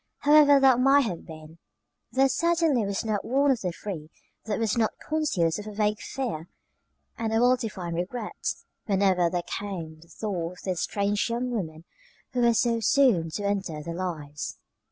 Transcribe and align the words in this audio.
However 0.21 0.59
that 0.59 0.79
might 0.79 1.01
have 1.05 1.27
been, 1.27 1.59
there 2.11 2.27
certainly 2.27 2.87
was 2.87 3.05
not 3.05 3.23
one 3.23 3.51
of 3.51 3.61
the 3.61 3.71
three 3.71 4.09
that 4.45 4.57
was 4.57 4.75
not 4.75 4.97
conscious 4.97 5.59
of 5.59 5.67
a 5.67 5.71
vague 5.75 5.99
fear 5.99 6.47
and 7.19 7.31
a 7.31 7.39
well 7.39 7.55
defined 7.55 7.97
regret, 7.97 8.55
whenever 8.87 9.29
there 9.29 9.43
came 9.43 9.99
the 9.99 10.07
thought 10.07 10.53
of 10.53 10.63
this 10.63 10.81
strange 10.81 11.29
young 11.29 11.51
woman 11.51 11.83
who 12.33 12.39
was 12.41 12.59
so 12.61 12.79
soon 12.79 13.29
to 13.29 13.43
enter 13.45 13.83
their 13.83 13.93
lives. 13.93 14.57